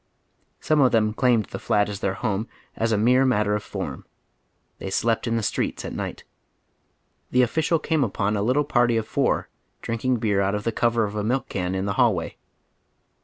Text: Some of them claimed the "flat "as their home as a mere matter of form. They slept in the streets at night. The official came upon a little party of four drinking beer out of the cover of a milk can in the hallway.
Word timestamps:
Some 0.59 0.81
of 0.81 0.91
them 0.91 1.13
claimed 1.13 1.45
the 1.45 1.59
"flat 1.59 1.87
"as 1.87 1.99
their 1.99 2.15
home 2.15 2.47
as 2.75 2.91
a 2.91 2.97
mere 2.97 3.23
matter 3.23 3.53
of 3.53 3.61
form. 3.61 4.03
They 4.79 4.89
slept 4.89 5.27
in 5.27 5.37
the 5.37 5.43
streets 5.43 5.85
at 5.85 5.93
night. 5.93 6.23
The 7.29 7.43
official 7.43 7.77
came 7.77 8.03
upon 8.03 8.35
a 8.35 8.41
little 8.41 8.63
party 8.65 8.97
of 8.97 9.07
four 9.07 9.47
drinking 9.83 10.17
beer 10.17 10.41
out 10.41 10.55
of 10.55 10.63
the 10.63 10.71
cover 10.71 11.03
of 11.03 11.15
a 11.15 11.23
milk 11.23 11.49
can 11.49 11.75
in 11.75 11.85
the 11.85 11.93
hallway. 12.01 12.37